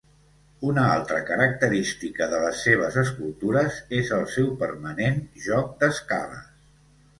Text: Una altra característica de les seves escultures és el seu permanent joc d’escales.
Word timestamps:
Una 0.69 0.85
altra 0.93 1.19
característica 1.27 2.29
de 2.31 2.39
les 2.45 2.63
seves 2.69 2.97
escultures 3.03 3.79
és 4.01 4.11
el 4.19 4.27
seu 4.39 4.51
permanent 4.65 5.23
joc 5.47 5.71
d’escales. 5.85 6.53